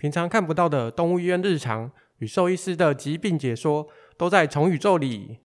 [0.00, 5.40] 平常看不到的动物医院日常与兽医师的疾病解说，都在宠宇宙里。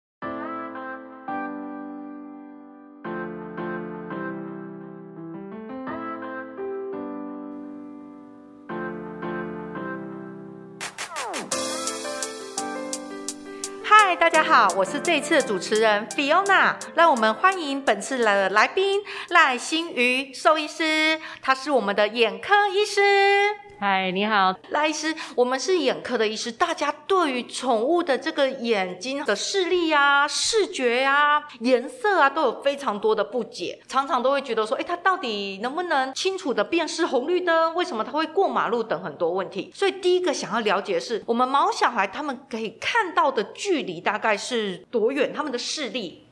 [13.85, 23.67] 嗨，大家好，我是这一次的主持人 Fiona，让我们欢迎本次的来宾赖欣妤兽医师，他是我们的眼科医师。
[23.80, 37.73] 嗨，你好，赖医师，我们是眼科的医师，大家对于宠物的这个眼睛的视力啊、视觉啊、颜色啊，都有非常多的不解，常常都会觉得说，哎，它到底能不能清楚的辨识红绿灯？
[37.77, 39.70] 为什么它会过马路等很多问题？
[39.73, 45.32] 所以第一个想要了解的是，我们毛小孩他们可以看到的距离大概是多远？
[45.32, 46.24] 他们的视力？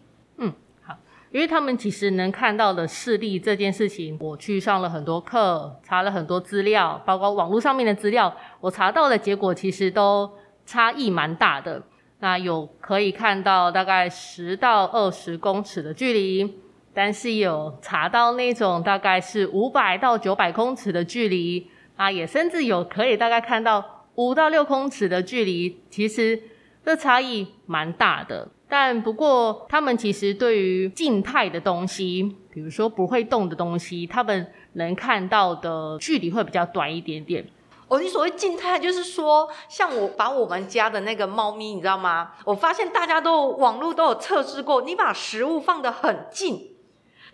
[1.36, 10.30] 因为他们其实能看到的视力这件事情，我去上了很多课，查了很多资料，包括网络上面的资料，我查到的结果其实都
[10.64, 11.82] 差异蛮大的。
[12.20, 16.58] 那有可以看到大概十到二十公尺的距离，
[16.94, 26.40] 但是有查到那种大概是五百到九百公尺的距离，啊，也甚至有可以大概看到五到六公尺的距离，其实
[26.82, 28.48] 这差异蛮大的。
[28.68, 37.46] 但不过，他们其实对于静态的东西，比如说不会动的东西，他们能看到的距离会比较短一点点。
[37.88, 42.32] 哦，你所谓静态，就是说，像我把我们家的那个猫咪，你知道吗？
[42.44, 46.75] 我发现大家都网络都有测试过，你把食物放得很近，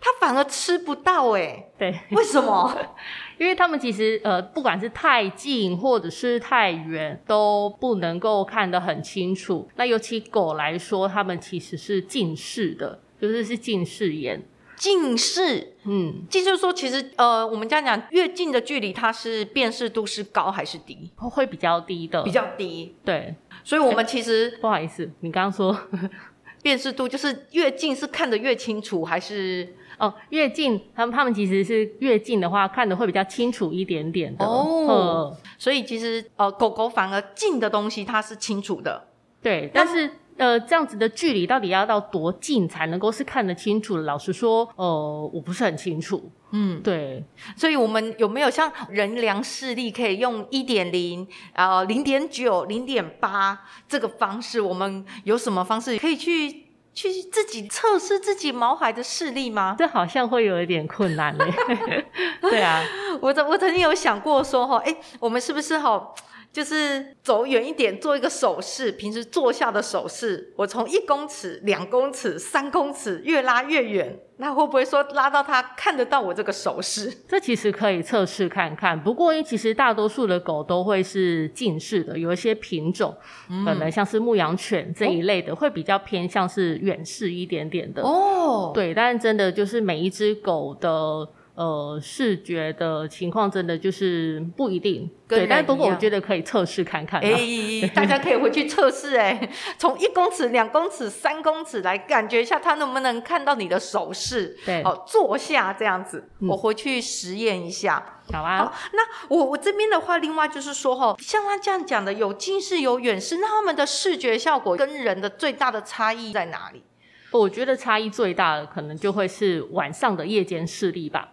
[0.05, 2.77] 它反而吃不到，哎，对，为什么？
[3.39, 9.69] 因为他们其实呃，不管是太近或者是太远，都不能够看得很清楚。
[9.77, 14.43] 那尤其狗来说，它们其实是近视的，就是是近视眼。
[14.75, 21.09] 近视，嗯，即就是说，其实呃，我们这样讲，越近的距离，它是辨识度是高还是低？
[21.15, 22.93] 会比较低的，比较低。
[23.05, 25.77] 对，所以我们其实 不好意思，你刚刚说
[26.61, 29.73] 辨识度就是越近是看得越清楚，还是？
[30.03, 34.45] 哦，越近，他们他们其实是越近的话，看的会比较清楚一点点的。
[34.45, 39.07] 哦，所以其实呃，狗狗反而近的东西它是清楚的。
[39.41, 44.03] 对，但是呃，这样子的距离到底要到多近才能够是看得清楚的？
[44.03, 46.29] 老实说，呃，我不是很清楚。
[46.51, 47.23] 嗯，对。
[47.55, 54.59] 所以我们有没有像人量视力可以用一点零、呃零点九、零点八这个方式？
[54.59, 56.62] 我们有什么方式可以去？
[56.93, 59.75] 去自己测试自己毛孩的视力吗？
[59.77, 61.45] 这好像会有一点困难呢。
[62.41, 62.83] 对啊，
[63.21, 66.13] 我曾我曾经有想过说哈，哎，我们是不是哈？
[66.53, 77.11] 就是走远一点，做一个手势，平时坐下的手势，我从一公尺、两公尺、三公尺越拉越远，那会不会说拉到他看得到我这个手势？
[77.27, 79.01] 这其实可以测试看看。
[79.01, 83.17] 不过，因为其实大多数的狗都会是近视的，有一些品种，
[83.49, 88.03] 嗯、可能像是牧羊犬这一类的，哦、会比较偏向是远视一点点的。
[88.03, 91.27] 哦，对，但是真的就是每一只狗的。
[91.55, 97.21] 呃，视觉的情况真的就是不一定，对，但不过我觉得可以测试看看。
[97.21, 99.47] 哎、欸，大家可以回去测试，哎，
[99.77, 104.57] 从一公尺、两公尺、三公尺来感觉一下，它能不能看到你的手势？
[104.65, 108.03] 对，哦，坐下这样子，嗯、我回去实验一下。
[108.31, 108.57] 好啊。
[108.57, 116.81] 好，那我我这边的话，另外就是说，哈，像他这样讲的，有近视有远视，那他们的视觉效果跟人的最大的差异在哪里？
[117.29, 121.29] 我觉得差异最大的可能就会是晚上的夜间视力吧。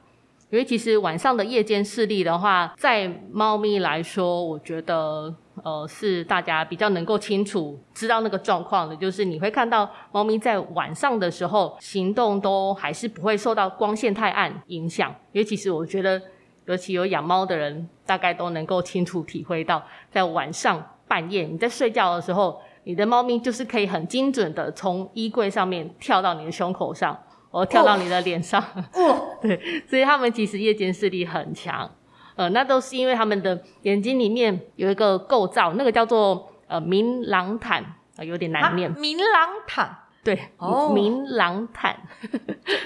[0.50, 15.14] 因为其实晚上的夜间视力的话，在猫咪来说，我觉得呃是大家比较能够清楚知道那个状况的，就是你会看到猫咪在晚上的时候行动都还是不会受到光线太暗影响。
[15.30, 16.20] 因为其实我觉得，
[16.64, 19.80] 尤其有养猫的人，大概都能够清楚体会到，
[20.10, 27.16] 在晚上半夜你在睡觉的时候，你的猫咪就是可以很精准的从衣柜上面跳到你的胸口上。
[27.50, 28.62] 我跳到你的脸上，
[28.94, 31.90] 哦， 对，所以他们其实夜间视力很强，
[32.36, 37.84] 呃，那都是因为他们的眼睛里面有一个构造，那个叫做呃明朗坦，
[38.16, 38.90] 呃，有点难念。
[38.92, 41.96] 明朗坦， 对，哦，明朗坦，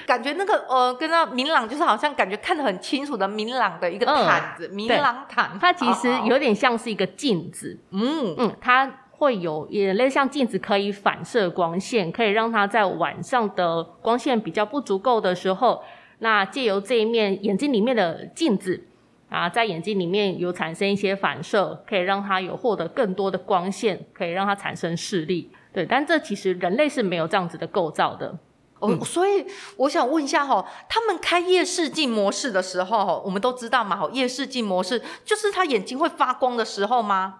[0.07, 9.01] 感觉那个呃，跟那明朗就是好像感觉看得很清楚的明朗的一个毯子，嗯，明朗毯，它其实有点像是一个镜子，嗯嗯，它。
[9.17, 15.83] 会有也类似像镜子，可以反射光线，可以让它在晚上的光线比较不足够的时候，
[16.19, 18.85] 那借由这一面眼睛里面的镜子
[19.29, 25.51] 啊，在眼睛里面有产生一些反射，可以让它有获得更多的光线，可以让它产生视力。
[25.73, 28.39] 对，但这其实人类是没有这样子的构造的。
[28.81, 29.45] 哦，嗯、所以
[29.77, 37.37] 我想问一下哈，他们开夜视镜模式的时候，我们都知道嘛，哈，夜视镜模式就是他眼睛会发光的时候吗？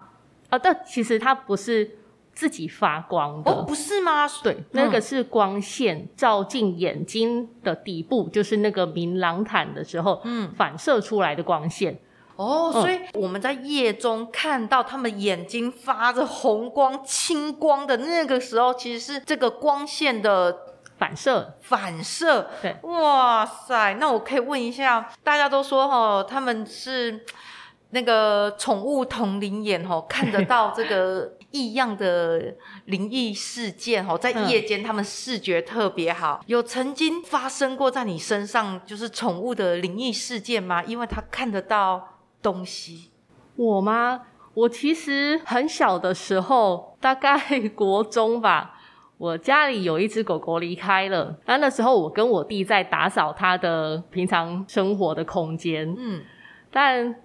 [0.55, 1.97] 啊，但其实它不是
[2.33, 4.27] 自己发光的，哦，不是吗？
[4.43, 11.99] 对，那个是光线照进眼睛的底部，嗯、就是那个明朗毯的时候，嗯，反射出来的光线。
[12.35, 20.57] 哦，所以我们在夜中看到他们眼睛发着红光、青光的那个时候，其实是这个光线的
[20.97, 21.53] 反射。
[21.61, 23.93] 反射，对，哇塞！
[24.01, 27.23] 那我可以问一下，大家都说哦，他们是
[27.91, 32.55] 那个宠物同龄眼哦，看得到这个异样的
[32.85, 36.41] 灵异事件哦，在夜间他们视觉特别好。
[36.47, 40.83] 有曾经发生过在你身上就是宠物的灵异事件吗？
[40.83, 42.09] 因为他看得到。
[42.41, 43.09] 东西，
[43.55, 44.21] 我吗？
[44.53, 48.75] 我其实很小的时候，大概国中吧，
[49.17, 51.35] 我家里有一只狗狗离开了。
[51.47, 56.21] 那那时候我跟我弟在打扫它的平常生活的空间，嗯，
[56.69, 57.15] 但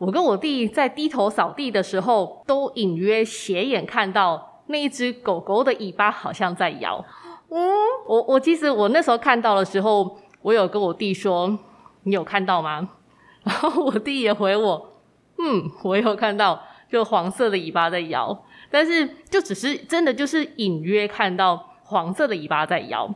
[0.00, 7.04] 我跟我弟在低头扫地的时候，都隐约斜眼看到那一只狗狗的尾巴好像在摇。
[7.50, 7.70] 嗯，
[8.06, 11.58] 我我其实我那时候看到的时候，我有跟我弟说
[12.04, 12.88] ：“你有看到吗？”
[13.44, 14.92] 然后我弟也回我，
[15.38, 23.14] 嗯，我有看到，就黄色的尾巴在摇，但是就只是真的就是隐约看到黄色的尾巴在摇，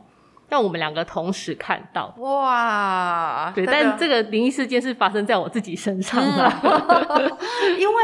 [0.49, 2.13] 让我们两个同时看到。
[2.17, 7.37] 哇，对，但这个灵异事件是发生在我自己身上的，嗯、
[7.79, 8.03] 因为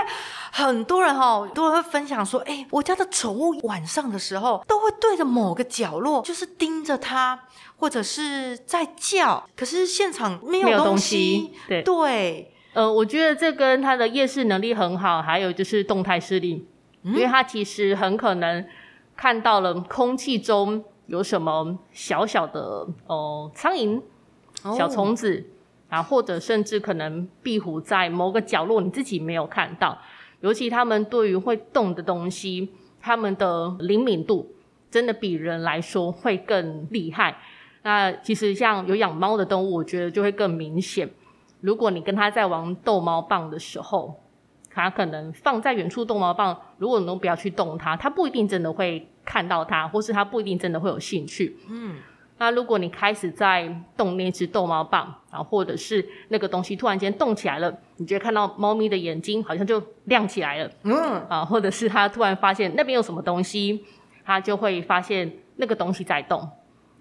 [0.51, 7.39] 很多人哈都会分享说，哎，我家的宠物晚上的时候都会对着某个角落，就是盯着它。
[7.77, 11.51] 或者是在叫，可是现场没有东西。
[11.67, 16.67] 对，对呃，我觉得这跟它的夜视能力很好，还有就是动态视力，
[17.01, 18.63] 嗯、因为它其实很可能
[19.17, 24.01] 看到了空气中有什么小小的哦苍蝇、
[24.77, 25.45] 小虫子、
[25.89, 29.97] 哦、啊，或者甚至可能壁虎在某个角落你自己没有看到。
[30.39, 32.69] 尤其他们对于会动的东西，
[33.01, 34.55] 他们的灵敏度
[34.89, 37.37] 真的比人来说会更厉害。
[37.83, 41.09] 那其实像有养猫的动物，我觉得就会更明显。
[41.59, 44.15] 如果你跟它在玩逗猫棒的时候，
[44.73, 51.57] 它可能放在远处逗猫棒，如果你都不要去动它，它不一定真的会看到它，或是它不一定真的会有兴趣。
[51.69, 51.95] 嗯。
[52.37, 60.71] 那如果你开始在动那只逗猫棒，啊，或者是那个东西突然间动起来了，你觉得看到猫咪的眼睛好像就亮起来了。
[60.83, 60.95] 嗯。
[61.29, 63.85] 啊，或者是它突然发现那边有什么东西，
[64.23, 66.49] 它就会发现那个东西在动。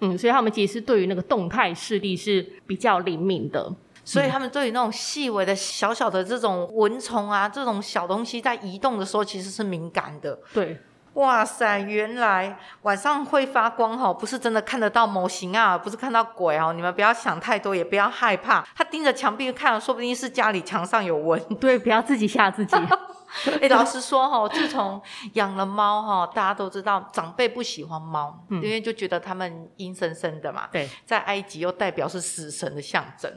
[0.01, 3.71] 嗯，所以他们其实是对于那个动态视力是比较灵敏的，
[4.05, 10.39] 所以他们对于那种细微的小小的这种蚊虫啊，这种小东西在移动的时候，其实是敏感的。
[10.53, 10.81] 对，
[11.15, 18.65] 哇塞，原来晚上会发光哈，不是真的看得到模型啊，不是看到鬼哦，你们不要想太多，也不要害怕。
[18.75, 21.41] 他盯着墙壁看，说不定是家里墙上有蚊。
[21.61, 22.77] 对，不要自己吓自己。
[23.47, 25.01] 哎、欸，老实说哈，自从
[25.35, 30.69] 养了猫哈，大家都知道长辈不喜欢猫，嗯、因为就觉得它们阴森森的嘛。
[30.73, 33.33] 对，在埃及又代表是死神的象征。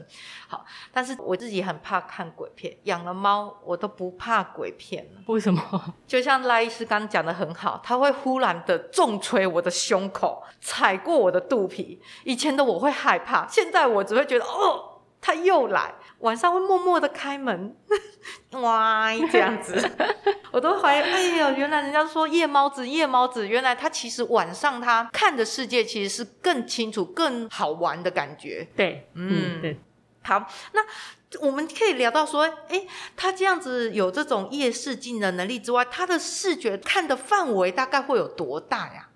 [0.48, 5.22] 好，但是我自己很怕看鬼片，养了猫我都不怕鬼片了。
[5.26, 5.94] 为什么？
[6.06, 12.00] 就像赖医师刚讲的很好，他会忽然的重捶我的胸口，踩过我的肚皮。
[12.24, 14.90] 以前的我会害怕，现在我只会觉得哦。
[15.26, 15.90] 他又来，
[16.24, 17.76] 晚上会默默的开门，
[18.62, 19.76] 哇，这样子，
[20.50, 28.66] 我都怀疑，哎呀，原来人家说夜猫子，夜猫子，原来他其实晚上他看的世界其实是更清楚、更好玩的感觉。
[28.74, 29.78] 对，嗯，对。
[30.22, 30.80] 好，那
[31.46, 39.08] 我们可以聊到说，哎，他这样子有这种夜视镜的能力之外，他的视觉看的范围大概会有多大呀？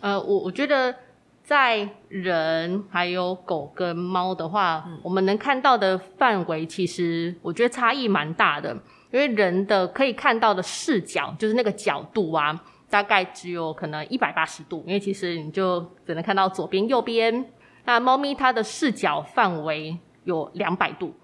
[0.00, 0.96] 呃，我我觉得。
[1.44, 8.74] 在人还有狗跟猫的话，嗯、我们能看到的范围其实我觉得差异蛮大的。
[9.12, 12.58] 因为人的可以看到的视角，就是那个角度啊，
[12.90, 17.44] 大概只有可能一百八十度，因为其实你就只能看到左边、右边。
[17.84, 21.14] 那猫咪它的视角范围有两百度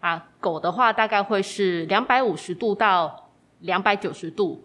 [0.00, 3.30] 啊，狗的话大概会是两百五十度到
[3.60, 4.64] 两百九十度。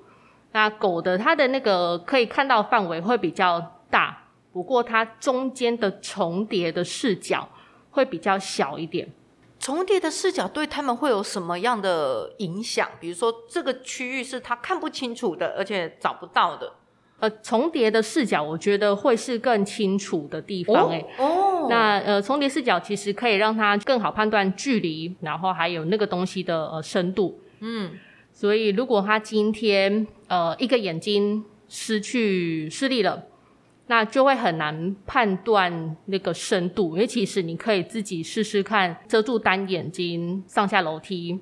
[0.51, 4.22] 那狗的它的那个可以看到范围会比较大。
[4.53, 7.49] 不过它中间的重叠的视角
[7.89, 9.11] 会比较小一点。
[9.59, 12.87] 重叠的视角对他们会有什么样的影响？
[12.99, 16.73] 比如说这个区域是他看不清楚的，而且找不到的。
[17.19, 20.89] 呃，重叠的视角我觉得会是更清楚的地方。
[20.89, 20.97] 欸。
[20.97, 27.39] 哎，哦，那呃，重叠视角其实可以让他更好判断距离，然后还有那个东西的呃深度。
[27.61, 27.97] 嗯，
[28.33, 33.23] 所以如果他今天呃一个眼睛失去视力了。
[33.87, 41.39] 那就会很难判断那个深度，因为其实你可以自己试试看，遮住单眼睛上下楼梯，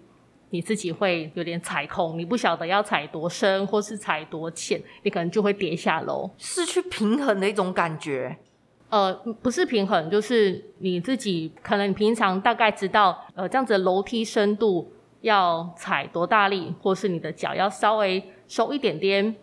[0.49, 8.37] 你自己会有点踩空，你不晓得要踩多深或是踩多浅，你可能就会跌下楼，失去平衡的一种感觉。
[8.89, 19.33] 呃，不是平衡，就是你自己可能你平常大概知道，呃，这样子的楼梯深度要踩多大力，或是你的脚要稍微收一点点，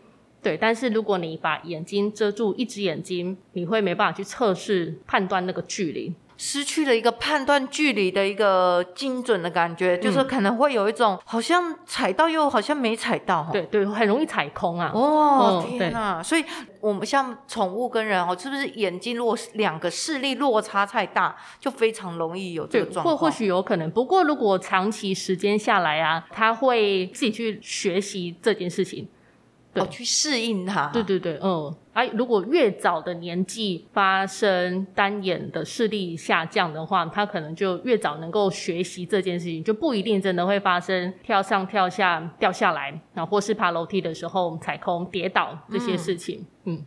[0.43, 0.57] 对。
[0.57, 6.15] 但是如果你把眼睛遮住一只眼睛，你会没办法去测试判断那个距离。
[6.41, 14.93] 失去了一个判断距离的一个精准的感觉，嗯、就是可能会有一种好像踩到又好像没踩到，对对，很容易踩空啊。
[14.95, 16.23] 哦，嗯、天哪！
[16.23, 16.45] 所以
[16.81, 23.17] 我们像宠物跟人哦，是不是眼睛如果两个视力落差太大，就非常容易有这个状况？
[23.17, 29.09] 或或许有可能，不过如果长期时间下来啊，他会自己去学习这件事情。
[29.81, 30.89] 哦，去适应它。
[30.89, 46.47] 对对对，嗯，啊，如果越早的年纪发生单眼的视力下降的话，他可能就越早能够学习这件事情，就不一定真的会发生跳上跳下掉下来，然后或是爬楼梯的时候踩空跌倒这些事情。
[46.65, 46.85] 嗯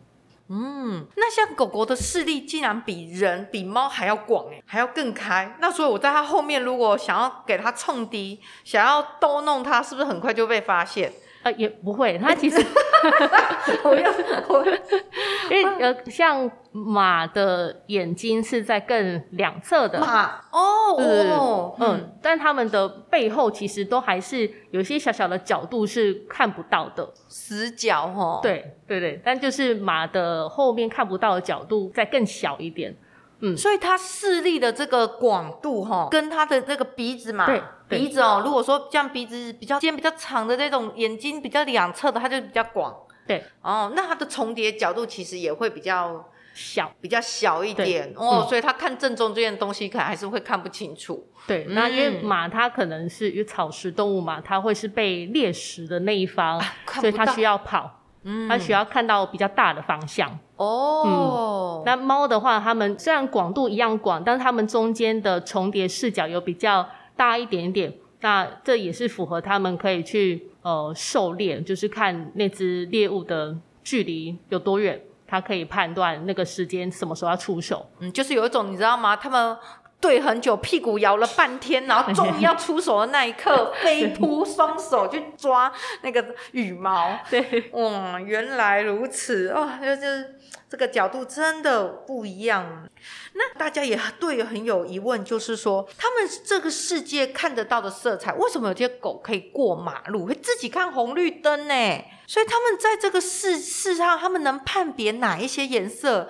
[0.54, 5.56] 嗯，那像狗狗的视力竟然比人比猫还要广诶，还要更开。
[5.62, 11.10] 那所以我在它后面，如果想要给它冲低，想要逗弄它，是不是很快就被发现？
[11.42, 12.56] 呃，也不会，它其实，
[13.84, 14.10] 我要
[14.48, 14.64] 我，
[15.50, 32.96] 因为呃，像马的眼睛是在更两侧的，马哦哦，嗯，嗯，但它们的背后其实都还是有些小小的角度是看不到的死角哦，对对对，但就是马的后面看不到的角度再更小一点。
[33.44, 37.60] 嗯，所以它视力的这个广度哈，跟它的那个鼻子嘛，对
[37.98, 42.94] 鼻子哦，如果说像鼻子比较尖、比较长的这种，眼睛比较两侧的，它就比较广。
[43.26, 48.12] 对，哦，那它的重叠角度其实也会比较小，比较小一点。
[48.16, 51.24] 哦，嗯、所以它看正中这件东西，可能还是会看不清楚。
[51.46, 56.66] 对，那因为马它可能是因为草食动物嘛，它会是被猎食的那一方，啊、
[57.00, 57.98] 所以它需要跑。
[58.24, 60.38] 嗯，它需要看到比较大的方向。
[60.56, 61.04] 哦。
[61.04, 66.88] 嗯，那猫的话，它们虽然广度一样广，但是它们中间的重叠视角有比较
[67.22, 67.94] 大一点点。
[68.20, 77.86] 那这也是符合他们可以去呃狩猎，就是看那只猎物的距离有多远，他可以判断那个时间什么时候要出手。
[78.00, 79.14] 嗯，就是有一种你知道吗？
[79.14, 79.56] 他们。
[80.02, 87.16] 对，很久，屁股摇了半天，然后终于要出手的那一刻， 飞扑双手去抓那个羽毛。
[87.30, 90.34] 对，哇，原来如此，哦，就是
[90.68, 92.88] 这个角度真的不一样。
[93.34, 102.04] 那大家也对很有疑问，就是说，他们这个世界看得到的色彩，为什么有些狗可以过马路，会自己看红绿灯呢？
[102.26, 106.28] 所以他们在这个世世上，他们能判别哪一些颜色？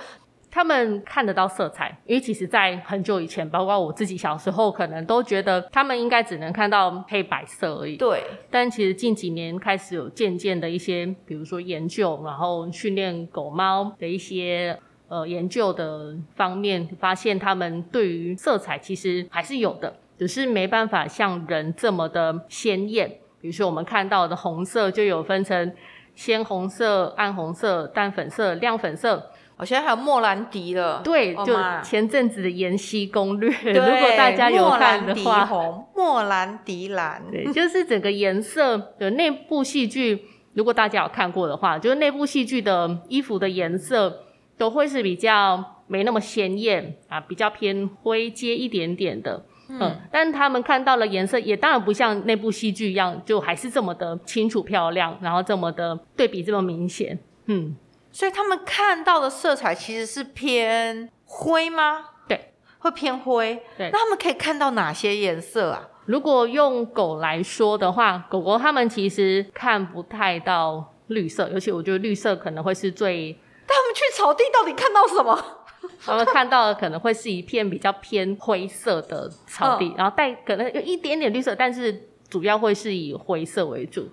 [0.55, 7.97] 他们看得到色彩，因为其实，在很久以前，包括我自己小时候，可能都觉得他们应该只能看到黑白色而已。
[7.97, 8.23] 对。
[8.51, 14.79] 但其实近几年开始有渐渐的一些，比如说研究，然后训练狗猫的一些
[15.09, 23.09] 呃研究的方面，发现他们对于色彩其实还是有的，只是没办法像人这么的鲜艳。
[23.41, 25.75] 比如说我们看到的红色，就有分成
[26.15, 29.31] 鲜红色、暗红色、淡粉色、亮粉色。
[29.63, 35.49] 我现在还有莫兰迪了，对，就前阵子的《延禧攻略》，如果大家有看的话，
[35.95, 44.25] 莫兰迪蓝，对，就是整个颜色的那部戏剧，如果大家有看过的话，就是那部戏剧的衣服的颜色
[44.59, 57.17] 都会是比较没那么鲜艳啊，比较偏灰阶一点点的，嗯，嗯，但他们看到了颜色，也当然不像那部戏剧一样，就还是这么的清楚漂亮，然后这么的对比这么明显，
[57.47, 57.77] 嗯。
[58.13, 62.05] 所以他们看到的色彩其实是偏灰吗？
[62.29, 63.63] 对，会偏灰。
[63.77, 65.89] 对，那他们可以看到哪些颜色啊？
[66.05, 73.39] 如果用狗来说的话，狗狗他们其实看不太到绿色，尤其我觉得绿色可能会是最……
[73.67, 75.43] 他们去草地到底看到什么？
[76.05, 84.09] 他们看到的可能会是一片比较偏灰色的草地，嗯、然后带可能有一点点绿色，但是主要会是以灰色为主。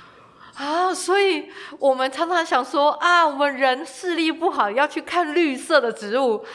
[0.60, 1.50] 啊，所以
[1.80, 6.46] 我们常常想说啊，我们人视力不好，要去看绿色的植物，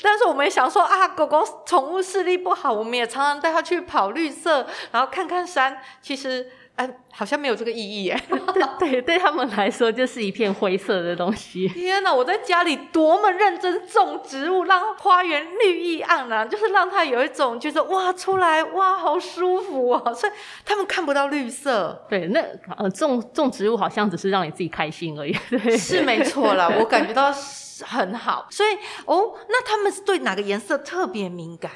[0.00, 6.52] 但是我们也想说啊，狗狗宠物视力不好，我们也常常带它去跑绿色，然后看看山，其实。
[6.78, 8.16] 哎，好像没有这个意义耶。
[8.78, 11.66] 对对，对他们来说就是一片灰色的东西。
[11.68, 20.14] 天哪，我在家里多么认真种植物，让花园绿意盎然，就是让它有一种就是哇，出来哇，好舒服哦。
[20.14, 20.32] 所以
[20.64, 22.06] 他们看不到绿色。
[22.08, 22.40] 对，那
[22.76, 25.36] 呃种种植物好像只是让你自己开心而已。
[25.50, 27.34] 对，是没错啦，我感觉到。
[27.80, 28.48] 很好。
[28.50, 28.70] 所以
[29.04, 31.70] 哦，那他们是对哪个颜色特别敏感？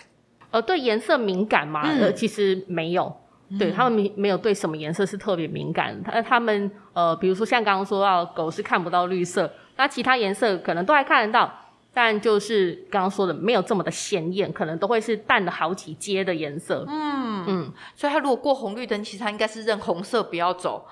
[0.51, 1.83] 呃，对颜色敏感吗？
[1.85, 3.22] 嗯、呃，其实没有，
[3.59, 6.03] 对他们没没有对什么颜色是特别敏感。
[6.03, 11.53] 他他们呃，比如说像刚刚说到狗是看不到绿色，那其他颜色可能都还看得到。
[11.95, 16.87] 但就是刚刚说的，没有这么的鲜艳，可能都会是淡了好几阶的颜色。
[16.89, 20.87] 嗯嗯，所以它如果过红绿灯，其实它应该是认红色不要走。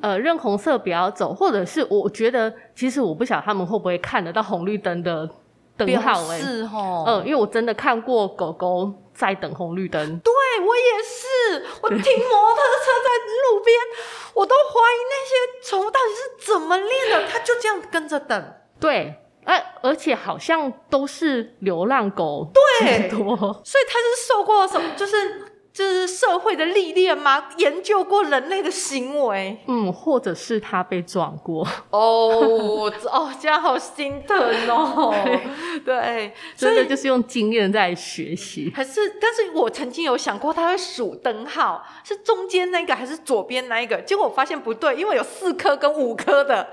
[0.00, 5.28] 呃，认红色不要走，或者是我觉得，其实我不晓得他们会不会看得到红绿灯的
[5.76, 6.36] 灯号、欸。
[6.36, 7.04] 哎，是哦。
[7.04, 10.18] 嗯、呃，因为我真的看过狗狗在等红绿灯。
[10.20, 13.08] 对，我也是，我停摩托车在
[13.50, 13.80] 路边，
[14.34, 18.54] 我都怀疑那些宠物到底是怎么练的，它就这样跟着等。
[18.78, 19.22] 对。
[19.48, 24.90] 而而且好像都是流浪狗，对，多，所以它是受过什么？
[24.96, 25.45] 就是
[25.76, 27.50] 就是社会的历练吗？
[27.58, 31.68] 研究过人类的行为，嗯，或者是他被撞过。
[31.90, 34.38] 哦哦，这样好心疼
[34.70, 35.14] 哦。
[35.84, 38.72] 对，对，真的就是用经验在学习。
[38.74, 43.98] 还是，但是我曾经有想过，他会数灯号，是中间那个还是左边那一个？
[43.98, 46.66] 结果我发现不对，因为有四颗跟五颗的。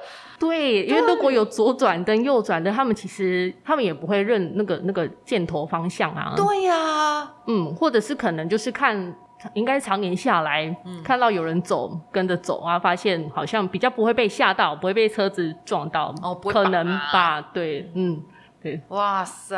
[0.43, 6.33] 对，因为如果有左转灯、右转灯，他们其实他们也不会认那个那个箭头方向啊。
[6.35, 9.15] 对呀、啊，嗯，或者是可能就是看，
[9.53, 17.39] 应该常年下来，嗯、看到有人走，跟着走啊，发现好像比较不会被吓到，不会被车子撞到，哦，不会可能吧？
[17.53, 18.21] 对，嗯，
[18.61, 18.81] 对。
[18.89, 19.55] 哇塞，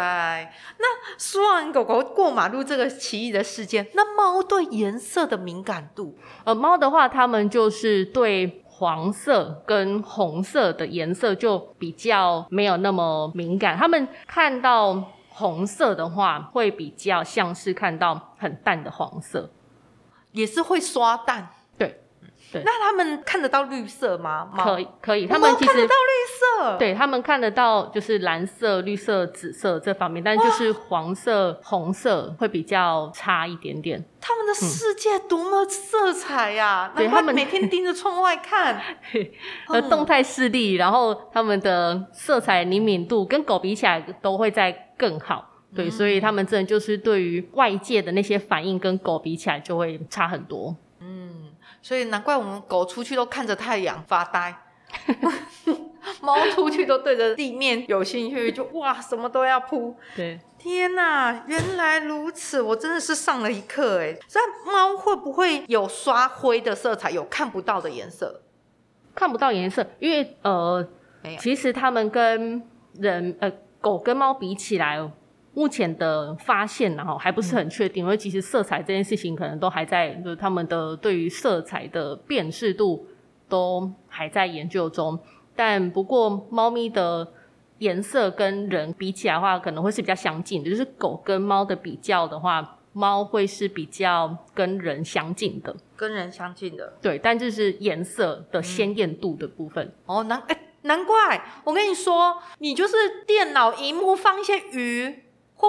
[0.78, 0.86] 那
[1.18, 6.16] 说完狗狗过马路这个奇异的事件，那猫对颜色的敏感度？
[6.44, 8.62] 呃，猫的话，它们就是对。
[8.78, 19.50] 黄色跟红色的颜色就比较没有那么敏感，他们看到红色的话，会比较像是看到很淡的黄色，
[20.34, 21.48] 也是会刷淡。
[22.52, 24.50] 对，那他们看得到绿色吗？
[24.58, 25.26] 可以，可以。
[25.26, 34.04] 他们其实看得到绿色，对，他们看得到就是蓝色、绿色、紫色这方面，但就是黄色、红色会比较差一点点。
[34.22, 36.92] 他们的世界多么色彩呀！
[36.96, 38.82] 对，他们每天盯着窗外看，
[39.70, 45.52] 呃，动态视力，然后他们的色彩灵敏度跟狗比起来都会在更好。
[45.76, 50.74] 对，所以他们真的就是对于外界的那些反应跟狗比起来就会差很多。
[51.86, 51.88] 嗯。
[51.88, 54.56] 所以难怪我们狗出去都看着太阳发呆，
[56.20, 59.96] 猫出去都对着地面有兴趣，就哇什么都要扑。
[60.16, 64.18] 对，天哪，原来如此，我真的是上了一课哎。
[64.28, 68.42] 所以猫会不会有刷灰的色彩，有看不到的颜色？
[69.14, 70.86] 看不到颜色，因为呃，
[71.40, 75.00] 其实它们跟人呃狗跟猫比起来。
[75.56, 83.08] 目前的发现，然后还不是很确定，嗯、因为其实色彩这件事情可能都还在，就是他们的对于色彩的辨识度
[83.48, 85.18] 都还在研究中。
[85.56, 87.26] 但不过，猫咪的
[87.78, 90.70] 颜色跟人比起来的话，可能会是比较相近的。
[90.70, 96.94] 就是狗跟猫的比较的话，猫会是比较跟人相近的，跟人相近的。
[97.02, 99.86] 对，但就是颜色的鲜艳度的部分。
[99.86, 102.94] 嗯、哦，难哎，难怪我跟你说，你就是
[103.26, 105.22] 电脑荧幕放一些鱼。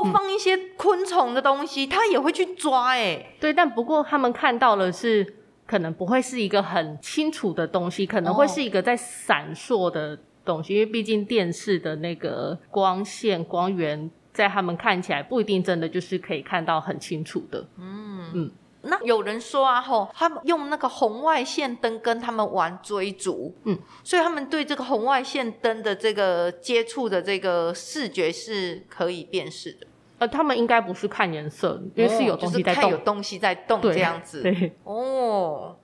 [0.03, 3.37] 或放一些昆虫的东西，它、嗯、也会去抓哎、欸。
[3.41, 5.35] 对，但不过他们看到的是，
[5.67, 17.67] 可能不会是一个很清楚的东西，可能会是一个在闪烁的东西，哦、因为毕竟电视的那个光线光源，在他们看起来不一定真的就是可以看到很清楚的。
[17.79, 18.31] 嗯嗯。
[18.35, 18.51] 嗯
[18.88, 29.87] 那有人说啊，吼，他们用那个红外线灯跟他们玩追逐，嗯，所以他们对这个红外线灯的这个接触的这个视觉是可以辨识的。
[30.18, 34.42] 呃，他们应该不是看颜色，因为是有东西在动，哦就是、有东西在动这样子。
[34.42, 34.72] 对，对。
[34.85, 35.77] 哦，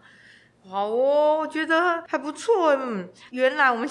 [0.72, 2.74] 好哦，我觉得还不错。
[2.74, 3.88] 嗯，原来我们。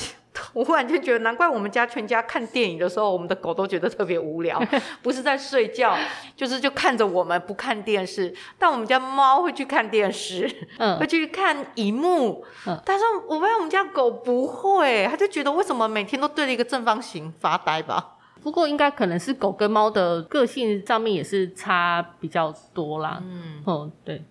[0.53, 4.57] 我忽然间觉得，难怪我们家全家看电影的时候，我们的狗都觉得特别无聊，
[5.03, 5.93] 不是在睡觉，
[6.37, 8.33] 就是就看着我们不看电视。
[8.57, 12.81] 但我们家猫会去看电视，嗯，会去看荧幕，嗯。
[12.85, 18.15] 但是我发现我们家狗不会，它就觉得为什么每天都对着一个正方形发呆吧？
[18.41, 23.21] 不过应该可能是狗跟猫的个性上面也是差比较多啦。
[23.21, 24.23] 嗯，哦，对。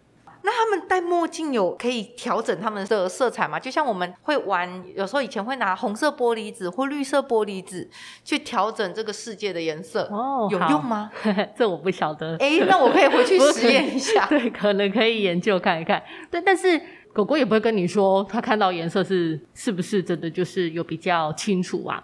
[0.42, 3.60] 那他们戴墨镜有可以调整他们的色彩吗？
[3.60, 7.88] 就像我们会玩，有时候以前会拿红色玻璃纸或绿色玻璃纸
[8.24, 11.10] 去调整这个世界的颜色，哦，有用吗？
[11.56, 12.36] 这我不晓得。
[12.38, 14.26] 哎，那我可以回去实验一下。
[14.30, 16.02] 对，可能可以研究看一看。
[16.30, 16.80] 对，但是
[17.12, 22.02] 狗狗也不会跟你说，它看到颜色是是不是真的就是有比较清楚啊？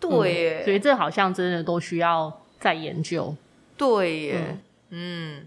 [0.00, 3.34] 对耶、嗯，所以这好像真的都需要再研究。
[3.76, 4.58] 对耶，
[4.90, 5.36] 嗯。
[5.38, 5.46] 嗯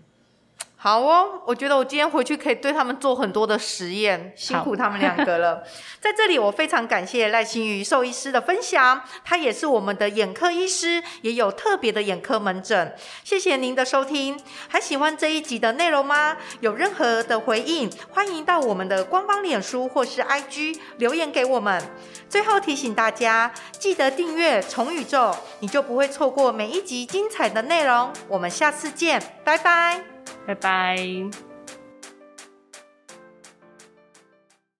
[0.81, 5.61] 好哦，我觉得我今天回去可以对他们做很多的实验，辛苦他们两个了。
[5.99, 12.95] 在这里，我非常感谢赖欣妤兽医师的分享，他也是我们的眼科医师，也有特别的眼科门诊。
[13.25, 14.39] 谢谢您的收听，
[14.69, 16.37] 还喜欢这一集的内容吗？
[16.61, 21.83] 有任何的回应，欢迎到我们的官方脸书或是 IG 留言给我们。
[22.29, 28.13] 最后提醒大家，记得订阅宠宇宙，你就不会错过每一集精彩的内容。
[28.29, 30.18] 我们下次见，拜拜。
[30.45, 31.48] 拜拜。